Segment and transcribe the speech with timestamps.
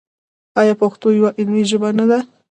[0.59, 2.19] آیا پښتو یوه علمي ژبه نه ده؟